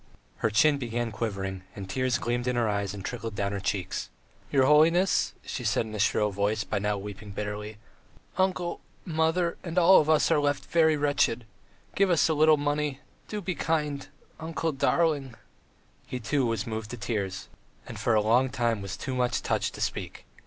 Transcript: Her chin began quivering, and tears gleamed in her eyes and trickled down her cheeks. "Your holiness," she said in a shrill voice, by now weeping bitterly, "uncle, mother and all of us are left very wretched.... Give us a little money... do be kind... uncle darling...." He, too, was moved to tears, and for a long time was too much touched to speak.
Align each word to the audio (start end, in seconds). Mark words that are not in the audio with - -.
Her 0.37 0.49
chin 0.49 0.79
began 0.79 1.11
quivering, 1.11 1.61
and 1.75 1.87
tears 1.87 2.17
gleamed 2.17 2.47
in 2.47 2.55
her 2.55 2.67
eyes 2.67 2.95
and 2.95 3.05
trickled 3.05 3.35
down 3.35 3.51
her 3.51 3.59
cheeks. 3.59 4.09
"Your 4.51 4.65
holiness," 4.65 5.35
she 5.45 5.63
said 5.63 5.85
in 5.85 5.93
a 5.93 5.99
shrill 5.99 6.31
voice, 6.31 6.63
by 6.63 6.79
now 6.79 6.97
weeping 6.97 7.29
bitterly, 7.29 7.77
"uncle, 8.35 8.81
mother 9.05 9.57
and 9.63 9.77
all 9.77 9.99
of 10.01 10.09
us 10.09 10.31
are 10.31 10.39
left 10.39 10.65
very 10.65 10.97
wretched.... 10.97 11.45
Give 11.93 12.09
us 12.09 12.27
a 12.27 12.33
little 12.33 12.57
money... 12.57 12.99
do 13.27 13.41
be 13.41 13.53
kind... 13.53 14.07
uncle 14.39 14.71
darling...." 14.71 15.35
He, 16.07 16.19
too, 16.19 16.47
was 16.47 16.65
moved 16.65 16.89
to 16.89 16.97
tears, 16.97 17.47
and 17.85 17.99
for 17.99 18.15
a 18.15 18.21
long 18.23 18.49
time 18.49 18.81
was 18.81 18.97
too 18.97 19.13
much 19.13 19.43
touched 19.43 19.75
to 19.75 19.81
speak. 19.81 20.25